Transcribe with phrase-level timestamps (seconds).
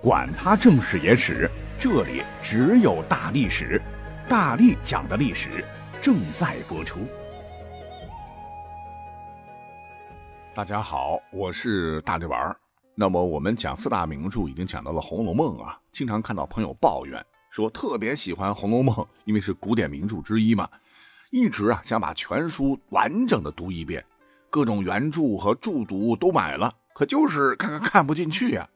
[0.00, 3.82] 管他正史野史，这里只有大历史，
[4.28, 5.64] 大力讲的历史
[6.00, 7.00] 正在播出。
[10.54, 12.56] 大家好，我是大力丸。
[12.94, 18.94] 那么我们讲四大名著已经讲到了《红楼梦》啊，经常看到朋友抱怨说特别喜欢《红楼梦》，
[19.24, 20.68] 因为是古典名著之一嘛，
[21.32, 24.04] 一直啊想把全书完整的读一遍，
[24.48, 28.68] 各种原著和注读都买了，可就是看看看不进去呀。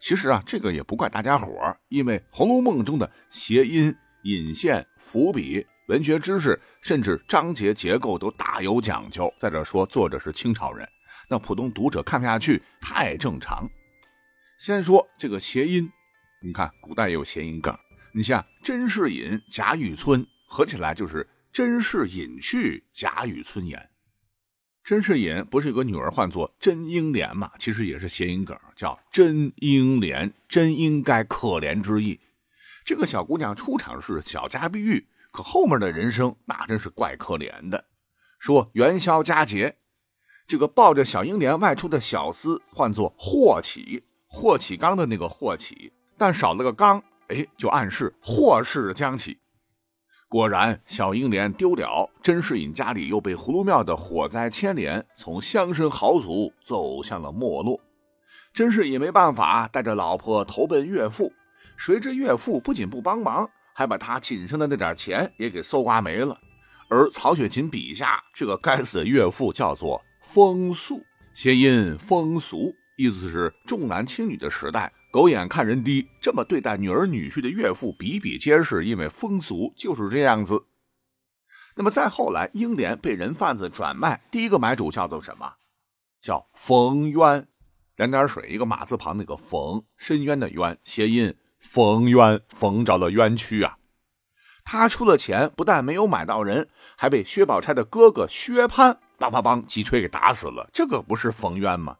[0.00, 9.32] 其实啊，这个也不怪大家伙儿，因为《红楼梦》中的谐音、引线、伏笔、文学知识，甚至章节结构都大有讲究。
[9.38, 10.88] 再者说，作者是清朝人。
[11.28, 13.68] 那普通读者看不下去，太正常。
[14.58, 15.86] 先说这个谐音，
[16.42, 17.76] 你看古代也有谐音梗。
[18.14, 23.89] 你像甄士隐、贾雨村合起来就是甄士隐去，贾雨村言。
[24.82, 27.50] 甄士隐不是有个女儿唤作甄英莲嘛？
[27.58, 32.18] 其实也是谐音梗，叫甄英莲，真应该可怜之意。
[32.84, 37.84] 这个小姑娘出场是小家碧玉，可后面的人生那真是怪可怜的。
[38.38, 39.76] 说元宵佳节。
[40.46, 49.38] 这个抱着小英莲外出的小厮唤作霍启，霍启刚的那个霍启，但少了个刚，哎，就暗示祸事将起。
[50.30, 57.80] 果然，小英莲丢了，甄士隐家里又被葫芦庙的火灾牵连，从乡绅豪族走向了没落。
[58.52, 61.32] 甄士隐没办法，带着老婆投奔岳父，
[61.76, 66.38] 谁知岳父不仅不帮忙，还把他仅剩的那点钱也给搜刮没了。
[66.88, 70.00] 而曹雪芹笔下这个该死的岳父叫做。
[70.20, 71.02] 风俗
[71.34, 78.84] 谐音风俗，意思是重男轻女的时代，狗眼看人低，这么对待女儿女婿的岳父比比皆是。
[78.84, 80.64] 因为风俗就是这样子。
[81.74, 85.54] 那么再后来，英莲被人贩子转卖，第一个买主叫做什么？
[86.20, 87.48] 叫冯渊，
[87.96, 93.78] 两点水一个马字旁那个冯，深渊的渊，谐音冯渊，冯着了冤屈啊。
[94.62, 98.98] 他出了钱，不但没有买到人，还被薛宝钗的哥哥薛蟠。
[99.18, 101.96] 梆梆梆，击锤给打死了，这个不是冯渊吗？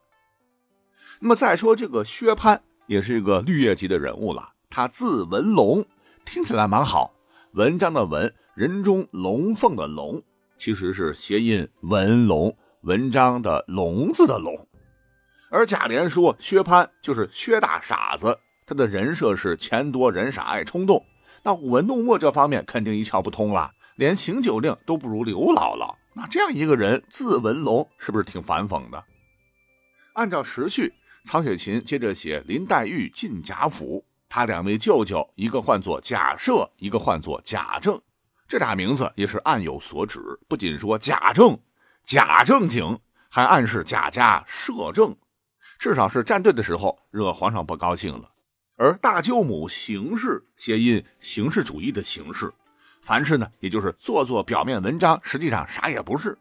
[1.20, 4.52] 那么再说这个薛蟠，也是一个绿叶级的人物了。
[4.68, 5.84] 他字文龙，
[6.24, 7.14] 听起来蛮好。
[7.52, 10.20] 文章的文，人中龙凤的龙，
[10.58, 14.66] 其实是谐音文龙，文章的龙字的龙。
[15.52, 18.36] 而贾琏说薛蟠就是薛大傻子，
[18.66, 21.00] 他的人设是钱多人傻爱冲动。
[21.44, 25.94] 那舞文弄墨这方面肯定一窍不通了，连行酒令都不如刘姥姥。
[26.16, 29.04] 那这样一个人，字文龙，是不是挺反讽的？
[30.14, 30.92] 按照时序，
[31.24, 38.00] 曹雪芹接着写林黛玉进贾府，他两位舅舅，一个唤作贾赦，一个唤作贾政，
[38.48, 40.20] 这俩名字也是暗有所指。
[40.48, 41.58] 不仅说贾政，
[42.02, 42.98] 贾正经，
[43.28, 45.16] 还暗示贾家摄政，
[45.78, 48.30] 至少是站队的时候惹皇上不高兴了。
[48.76, 52.52] 而大舅母邢氏，谐音形式主义的形式。
[53.02, 56.36] 凡事呢，也就是做做表面文章，实际上啥也不是。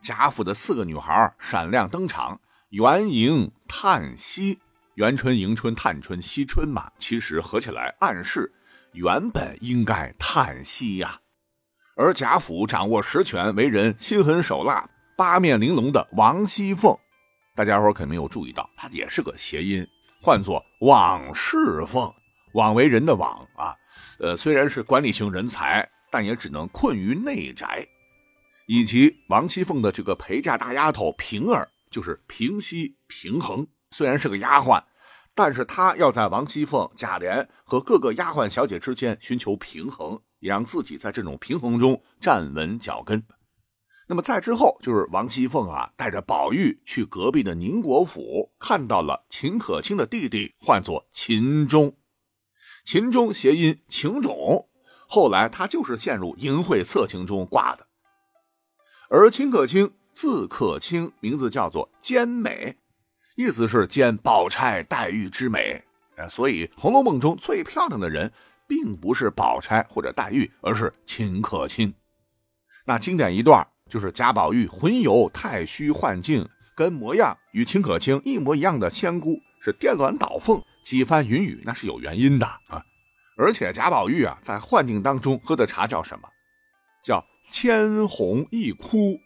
[0.00, 4.56] 贾府的四个女孩闪亮登场，元迎、叹息、
[4.94, 8.48] 元春、迎春、探春、惜春嘛，其实合起来暗示
[8.92, 11.18] 原本应该叹息呀。
[11.96, 16.96] 而贾府掌握实权、为人心狠手辣、八面玲珑的王熙凤，
[17.56, 19.84] 大家伙可没有注意到，她也是个谐音，
[20.22, 22.08] 唤作王侍凤。
[22.52, 23.74] 枉为人的枉啊，
[24.20, 27.84] 呃，虽然是管理型人才，但也只能困于内宅。
[28.68, 33.68] 以及王熙凤的这个陪嫁大丫头平儿，就是平息平衡。
[33.92, 34.82] 虽然是个丫鬟，
[35.32, 43.24] 但是她要在王熙凤、贾琏和各个丫鬟小姐之间寻求平衡，也让自己在这种平衡中站稳脚跟。
[44.08, 51.96] 那么再之后，就是王熙凤啊，带着宝玉去隔壁的宁国府，看到了秦可卿的弟弟，唤作秦钟。
[52.84, 54.68] 秦钟谐音情种，
[55.06, 57.86] 后来他就是陷入淫秽色情中挂的。
[59.08, 62.76] 而秦可卿字可卿，名字叫做兼美，
[63.36, 65.82] 意思是兼宝钗、黛玉之美。
[66.30, 68.32] 所以《红楼梦》中最漂亮的人，
[68.68, 71.92] 并不是宝钗或者黛玉，而是秦可卿。
[72.86, 80.62] 那经典一段就是贾宝玉魂游太虚幻境，跟模样与秦可卿一模一样的仙姑是颠鸾倒凤。
[80.84, 82.84] 几番云雨，那是有原因的啊！
[83.36, 86.28] 而且贾宝玉啊，在幻境当中喝的茶叫什么？
[87.02, 89.18] 叫千红一哭。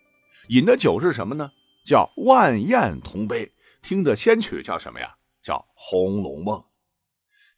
[0.49, 1.50] 饮的酒是什么呢？
[1.85, 3.53] 叫万宴同杯。
[3.81, 5.15] 听的仙曲叫什么呀？
[5.43, 6.59] 叫《红楼梦》。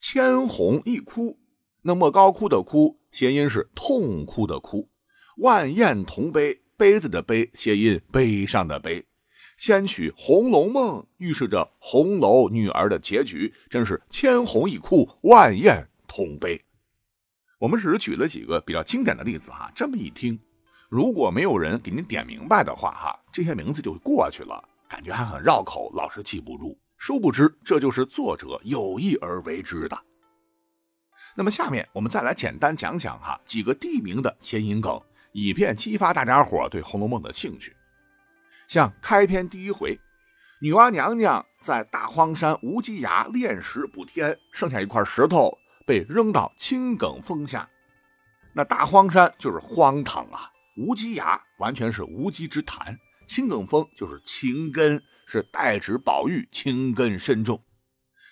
[0.00, 1.38] 千红一哭，
[1.82, 4.88] 那莫高窟的窟，谐音是痛哭的哭。
[5.38, 9.04] 万宴同杯，杯子的杯，谐音悲伤的悲。
[9.56, 16.60] 先取《红楼梦》，预示着红楼女儿的结局，真是千红一哭，万宴同悲。
[17.58, 20.38] 我们只是举了几个比较经典的例子哈，这么一听，
[20.90, 26.76] 如果没有人给您点明白的话哈，这些名字就过去了，感觉还很绕口，老是记不住。
[26.98, 29.96] 殊不知，这就是作者有意而为之的。
[31.36, 35.00] 那么，下面我们再来简单讲讲哈几个地名的谐音梗，
[35.30, 37.72] 以便激发大家伙对《红楼梦》的兴趣。
[38.66, 39.96] 像开篇第一回，
[40.60, 45.56] 女娲娘娘在大荒山无稽崖炼石补天，剩下一块石头
[45.86, 47.68] 被扔到青埂峰下。
[48.52, 57.62] 那大荒山就是荒唐啊，无稽崖完全是无稽之谈，青埂峰就是青根，是代指宝玉青根深重。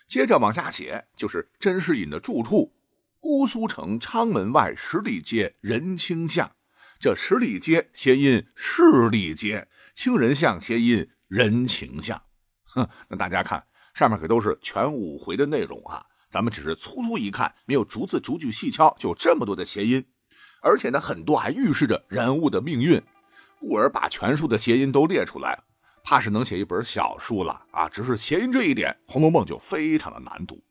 [0.09, 2.73] 接着往下写，就是甄士隐的住处
[3.21, 6.51] 姑苏城昌门外十里街人清巷，
[6.99, 9.69] 这十里街谐音势利街。
[9.95, 12.23] 清人巷谐音人情巷，
[12.65, 13.63] 哼，那大家看
[13.93, 20.03] 上面可都是全五回的内容啊，咱们只是粗粗一看，没有逐字逐句细敲，就这么多的谐音，
[20.69, 23.03] 而且呢，很多还预示着人物的命运，
[23.59, 25.59] 故而把全书的谐音都列出来，
[26.05, 27.89] 怕是能写一本小书了啊！
[27.89, 30.63] 只是谐音这一点，《红楼梦》就非常的难读。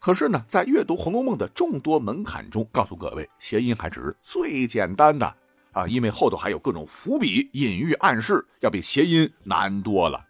[0.00, 5.34] 可是呢，在阅读《红楼梦》的众多门槛中，告诉各位，谐音还只是最简单的。
[5.72, 10.24] 啊，因为后头还有各种伏笔、隐喻、暗示，要比谐音难多了。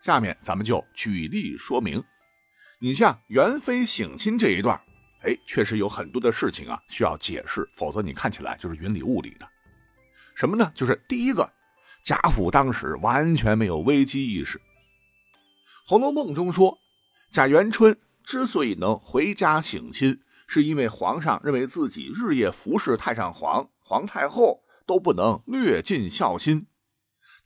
[0.00, 2.02] 下面咱们就举例说明。
[2.78, 4.80] 你像元妃省亲这一段，
[5.24, 9.48] 哎，确实有很多的事情啊需要解释，否则你看起来就是云里雾里的。
[10.34, 10.70] 什么呢？
[10.74, 11.50] 就是第一个，
[12.04, 14.58] 贾府当时完全没有危机意识。
[15.86, 16.78] 《红楼梦》中说，
[17.30, 24.62] 贾元春之所以能回家省亲，是因为皇上认为自己日夜服侍太上皇、皇太后。
[24.86, 26.66] 都不能略尽孝心。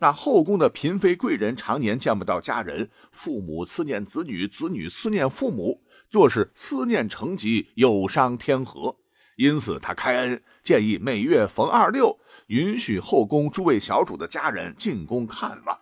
[0.01, 8.97] 那后宫的嫔妃贵人常年见不到家人，父母思念子女，子女思念父母，若是思念成疾，有伤天和。
[9.37, 12.19] 因此，他开恩建议每月逢二六，
[12.49, 15.79] 允许后宫诸位小主的家人进宫看望。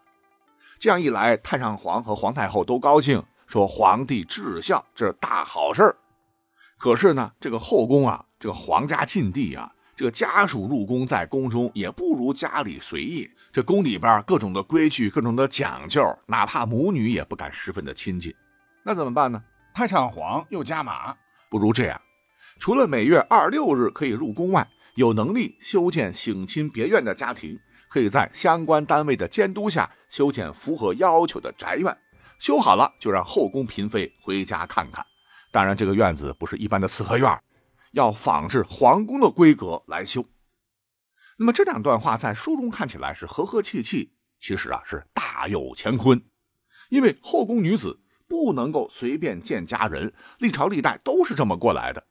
[0.79, 5.95] 这样一来，太上皇和皇太后都高兴，说皇帝至孝，这是大好事。
[6.77, 9.73] 可是呢，这个后宫啊，这个皇家禁地啊。
[9.97, 13.27] 这个家属入宫，在宫中也不如家里随意。
[13.51, 18.35] 这宫里边各种的规矩，各种的讲究，哪怕母女也不敢十分的亲近。
[18.83, 19.43] 那怎么办呢？
[19.77, 21.15] 太上皇又加码，
[21.51, 22.01] 不如这样：
[22.59, 31.95] 除了每月二六日可以入宫外，有能力修建省亲别院的家庭，可以在相关单位的监督下修建符合要求的宅院。
[32.39, 35.05] 修好了，就让后宫嫔妃回家看看。
[35.51, 37.39] 当然，这个院子不是一般的四合院。
[37.93, 40.25] 要仿制皇宫的规格来修，
[41.37, 46.19] 那么这两段话在书中看起来是和和气气，其实啊是大有乾坤。
[46.89, 52.05] 因为后宫女子不能够随便见家人，历朝历代都是这么过来的。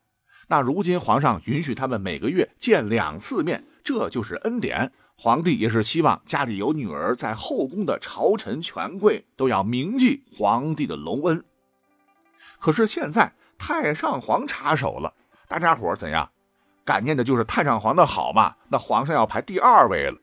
[0.48, 4.92] 那如今皇上允许他们每个月见两次面，这就是恩典。
[5.18, 11.44] 皇帝也是希望家里有女儿在后宫的朝臣权贵都要铭记皇帝的隆恩。
[12.60, 15.14] 可是现在太上皇插手了。
[15.48, 16.30] 大家伙怎样？
[16.84, 18.56] 感念的就是太上皇的好嘛？
[18.70, 20.18] 那皇上要排第二位了。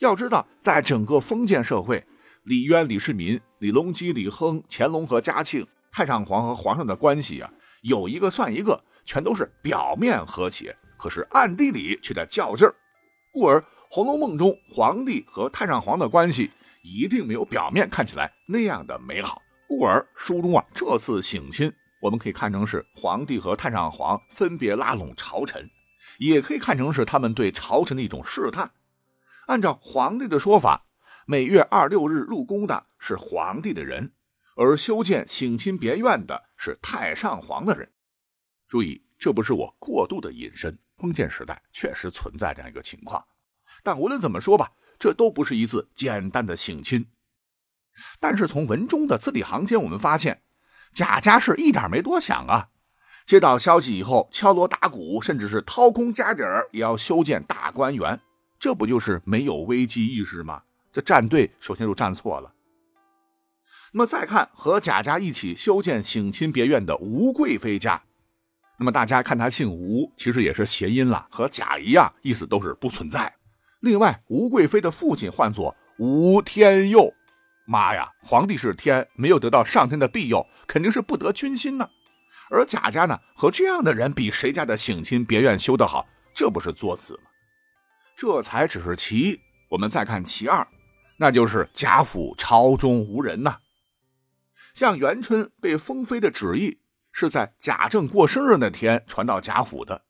[0.00, 2.04] 要知道，在整个封建社会，
[2.42, 7.52] 李渊、李世民、李隆基、李亨、乾隆和嘉庆，太上皇和皇上的关系啊，
[7.82, 12.74] 有一个算一个，全都是表面和谐，可是暗地里却在较劲儿。
[13.30, 16.50] 故而，《红楼梦》中皇帝和太上皇的关系
[16.82, 19.42] 一定没有表面看起来那样的美好。
[19.68, 21.70] 故而，书中啊，这次省亲。
[22.00, 25.68] 我们可以看成是皇帝和太上皇分别拉拢朝臣，
[26.18, 28.70] 也可以看成是他们对朝臣的一种试探。
[29.48, 30.86] 按照皇帝的说法，
[31.30, 34.10] 每月二六日入宫的是皇帝的人，
[34.56, 37.88] 而修建省亲别院的是太上皇的人。
[38.66, 43.24] 注意，这不是我过度的引申，封建时代确实存在这样一个情况。
[43.84, 47.06] 但无论怎么说吧，这都不是一次简单的省亲。
[48.18, 50.42] 但是从文中的字里行间，我们发现。
[50.92, 52.70] 贾家是一点没多想啊，
[53.24, 58.20] 接到消息以后，敲锣打鼓，甚至是掏空家底儿，也要修建大观园。
[58.58, 60.64] 这不就是没有危机意识吗？
[60.92, 62.52] 这站队首先就站错了。
[63.92, 68.02] 那么再看和贾家一起修建省亲别院的吴贵妃家，
[68.78, 73.34] 那么大家看他姓吴，其实也是谐音了，和贾一样，意思都是不存在。
[73.80, 77.12] 另外，吴贵妃的父亲唤作吴天佑。
[77.66, 78.08] 妈呀！
[78.22, 81.88] 皇帝是天，没有得到上天的庇佑，肯定是不得军心呢。
[82.50, 86.04] 而贾家呢，和这样的人比，谁家的省亲别院修得好？
[86.34, 87.20] 这不是作死吗？
[88.16, 89.40] 这才只是其一。
[89.68, 90.66] 我们再看其二，
[91.22, 93.58] 那就是贾府朝中无人呐。
[94.72, 96.80] 像元春被封妃的旨意
[97.12, 100.06] 是在贾政过生日那天传到贾府的，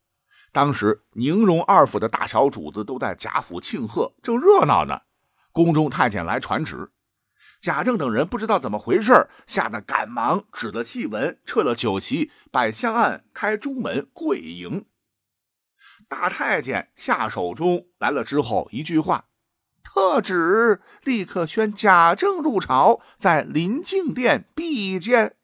[0.52, 5.00] 当时宁荣二府的大小主子都在贾府庆贺，正热闹呢。
[5.50, 6.92] 宫中太监来传旨，
[7.60, 14.86] 贾政等人不知道怎么回事，吓得赶忙止了戏文，撤了酒席，摆香案，开朱门跪迎。
[16.08, 19.24] 大太监夏守忠来了之后，一句话，
[19.82, 25.36] 特旨立刻宣贾政入朝，在临静殿必见。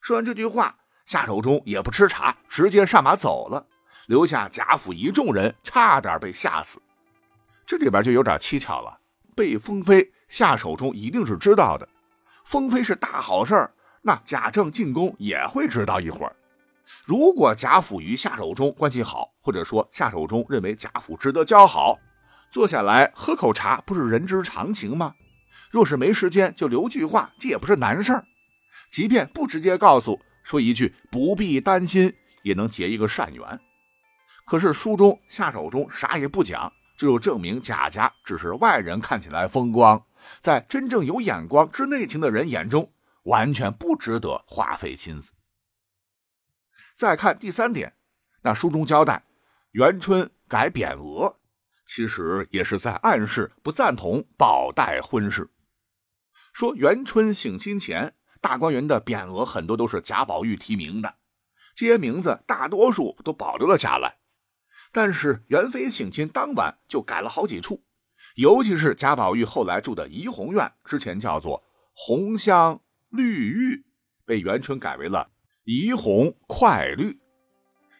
[0.00, 3.66] 说完这句话，夏守忠也不吃茶，直接上马走了，
[4.06, 6.80] 留下贾府一众人差点被吓死。
[7.64, 8.98] 这里边就有点蹊跷了，
[9.34, 11.88] 被封妃，夏守忠一定是知道的。
[12.44, 13.68] 封妃是大好事
[14.02, 16.36] 那贾政进宫也会知道一会儿。
[17.04, 21.98] 如果贾府与夏守忠关系好，或者说夏守忠认为贾府值得交好，
[22.50, 25.14] 坐下来喝口茶不是人之常情吗？
[25.70, 28.24] 若是没时间，就留句话，这也不是难事儿。
[28.88, 33.60] 即便不直接告诉，说一句不必担心，也能结一个善缘。
[34.46, 40.06] 可是书中下手中啥也不讲，这就证明贾家只是外人看起来风光，
[40.40, 42.92] 在真正有眼光、知内情的人眼中，
[43.24, 45.32] 完全不值得花费心思。
[46.94, 47.92] 再看第三点，
[48.42, 49.24] 那书中交代，
[49.72, 51.36] 元春改匾额，
[51.86, 55.48] 其实也是在暗示不赞同宝黛婚事。
[56.52, 61.14] 说元春省亲前，大观园的匾额很多都是贾宝玉提名的，
[61.74, 64.18] 这些名字大多数都保留了下来。
[64.92, 67.84] 但是元妃省亲当晚就改了好几处，
[68.36, 71.62] 尤其是贾宝玉后来住的怡红院，之前叫做
[71.92, 73.84] 红香绿玉，
[74.24, 75.30] 被元春改为了。
[75.64, 77.18] 怡红快绿，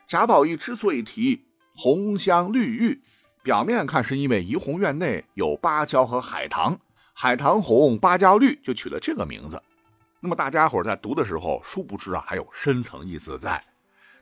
[0.06, 3.02] 贾宝玉之所以提红香绿玉，
[3.46, 6.76] 表面看是因为怡红院内有芭蕉和海棠，
[7.14, 9.62] 海棠红，芭蕉绿，就取了这个名字。
[10.18, 13.62] 那么大家伙在读的时候，殊不知啊，还有深层意思在，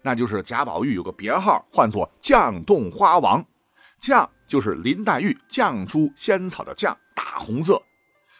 [0.03, 3.43] 那就是贾宝玉有个别号，唤作绛洞花王。
[3.99, 7.81] 绛就是林黛玉绛珠仙草的绛，大红色；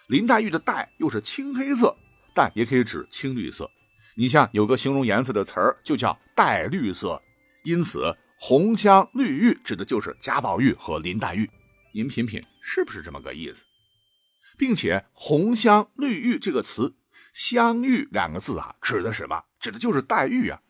[0.09, 1.97] 林黛玉的黛又是青黑色，
[2.35, 3.71] 但也可以指青绿色。
[4.15, 7.23] 你像有个形容颜色的词儿，就叫黛绿色，
[7.63, 11.49] 因此红香绿玉指的就是贾宝玉和林黛玉。
[11.93, 13.65] 您品品是不是这么个意思？
[14.57, 16.95] 并且红香绿玉这个词，
[17.33, 19.45] 香玉两个字啊，指的什么？
[19.59, 20.61] 指的就是黛玉啊。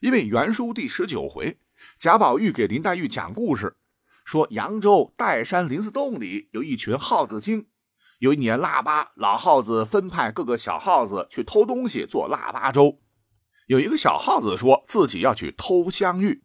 [0.00, 1.58] 因为原书第十九回，
[1.98, 3.76] 贾宝玉给林黛玉讲故事，
[4.24, 7.66] 说扬州岱山林子洞里有一群耗子精。
[8.20, 13.00] 有一年腊八，老耗子分派各个小耗子去偷东西做腊八粥。
[13.66, 16.42] 有一个小耗子说自己要去偷香芋，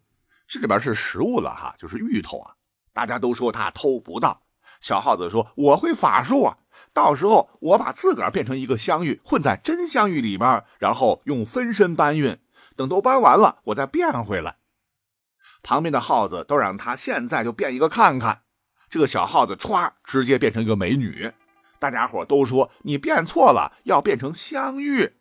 [0.50, 2.56] 这里边是食物了哈，就是芋头啊。
[2.92, 4.42] 大家都说他偷不到。
[4.82, 6.58] 小耗子说：“我会法术啊，
[6.92, 12.36] 到时候我把自个儿变成一个香芋，混在真香芋里边，然后用分身搬运，
[12.76, 14.58] 等都搬完了，我再变回来。”
[15.62, 18.42] 旁边的耗子都让他现在就变一个看看。
[18.90, 21.32] 这个小耗子歘，直接变成一个美女。
[21.78, 25.14] 大家伙都说你变错了，要变成香芋。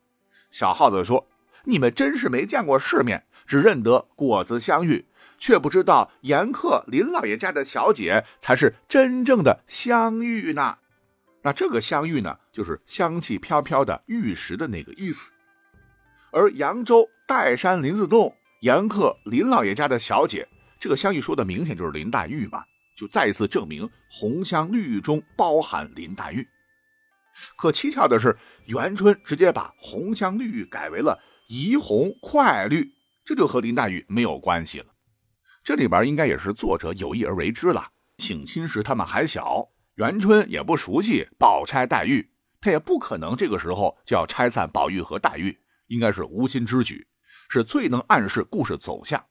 [0.51, 1.27] 小耗子说
[1.65, 5.05] ：“你们真是没见过世面，只认得果子香芋，
[5.39, 10.79] 却不知道严克林老爷家的小姐才是真正的香玉呢。”
[11.43, 15.33] 那这个香玉呢，就是香气飘飘的玉石的那个意思。
[16.33, 20.47] 而扬州岱山林子洞严克林老爷家的小姐，
[20.81, 22.65] 这个香玉说的明显就是林黛玉嘛。
[22.97, 26.45] 就再一次证明红香绿玉中包含林黛玉。
[27.57, 31.17] 可蹊跷的是，元春直接把红香绿玉改为了
[31.47, 32.93] 怡红快绿，
[33.25, 34.87] 这就和林黛玉没有关系了。
[35.69, 37.93] 这里边应该也是作者有意而为之了。
[38.17, 42.27] 省亲时他们还小，元春也不熟悉宝钗、黛玉，
[42.59, 45.59] 他也不可能这个时候就要拆散宝玉和黛玉，
[45.89, 47.07] 应该是无心之举，
[47.51, 49.23] 是最能暗示故事走向。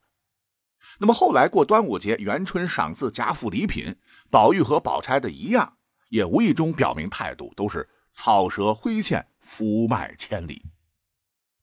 [0.99, 3.95] 那么后来过端午节，元春赏赐贾府礼品，
[4.29, 5.77] 宝玉和宝钗的一样，
[6.09, 10.61] 也无意中表明态度，都是草蛇灰线，福脉千里。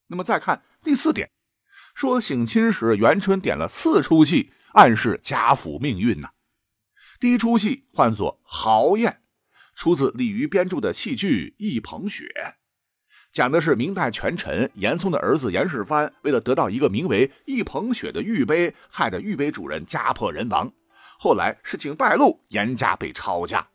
[0.08, 1.30] 那么再看第四点，
[1.94, 6.30] 说省亲时，元春点了四出戏，暗示贾府命运呐。
[7.20, 9.20] 第一出戏唤作豪宴，
[9.76, 12.24] 出自李渔编著的戏剧《一捧雪》。
[13.32, 20.72] 讲的是明代权臣严嵩的儿子严世蕃，为了得到一个名为“一捧雪”的玉杯，害得玉杯主人家破人亡。
[21.18, 23.68] 后来事情败露，严家被抄家。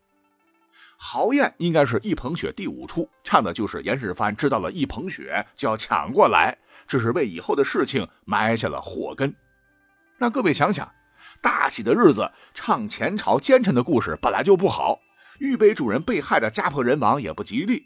[0.97, 9.33] 豪宴应该是一捧雪第五出，唱的就是严世蕃知道了一捧雪就要抢过来，这是为以后的事情埋下了祸根。
[10.19, 10.93] 那各位想想，
[11.41, 14.99] 大喜的日子唱前朝奸臣的故事本来就不好，
[15.39, 17.85] 玉杯主人被害的家破人亡也不吉利。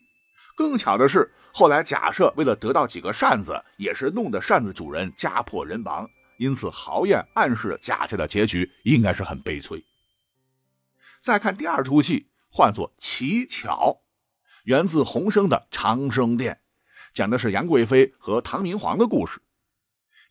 [0.55, 6.09] 更巧的是，后来假设为了得到几个扇子，也是弄得扇子主人家破人亡。
[6.37, 9.83] 因此，豪宴暗示贾家的结局应该是很悲催。
[11.21, 13.91] 再看第二出戏，唤作《乞巧》，
[14.63, 16.55] 源自洪升的《长生殿》，
[17.13, 19.39] 讲的是杨贵妃和唐明皇的故事。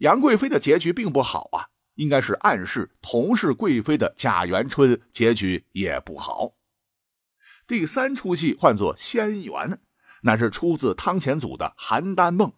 [0.01, 6.53] 杨贵妃的结局并不好啊，应该是暗示同是贵妃的贾元春结局也不好。
[7.67, 9.53] 第三出戏唤作《仙缘》，
[10.23, 12.53] 乃是出自汤显祖的《邯郸梦》，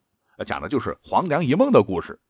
[0.44, 2.20] 讲的就是黄粱一梦的故事。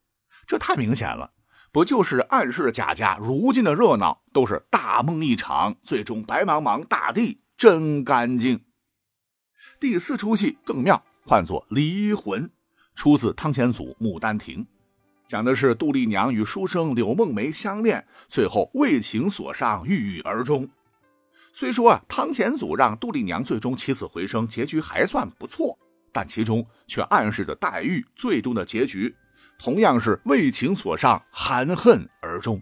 [0.45, 1.31] 这太明显了，
[1.71, 8.65] 不就是暗示贾家如今的热闹都是大梦一场，最终白茫茫大地真干净。
[9.79, 12.43] 第四出戏更妙，唤作《离魂》，
[12.93, 14.63] 出自汤显祖《牡丹亭》，
[15.27, 20.69] 讲的是杜丽娘与书生柳梦梅相恋，最后为情所伤，郁郁而终。
[21.51, 25.77] 虽说啊，汤显祖让杜丽娘最终起死回生，结局还算不错，
[26.11, 29.15] 但其中却暗示着黛玉最终的结局。
[29.57, 32.61] 同样是为情所伤，含恨而终。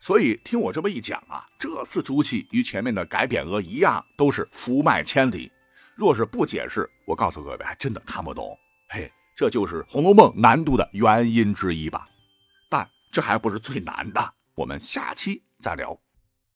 [0.00, 5.50] 所以听我这么一讲啊，这四出戏与前面的改匾额一样，都是福脉千里。
[5.94, 8.58] 若是不解释，我告诉各位，还真的看不懂。
[8.88, 9.10] 嘿，
[9.40, 12.06] 这就是《红楼梦》难度的原因之一吧。
[12.68, 15.98] 但这还不是最难的，我们下期再聊。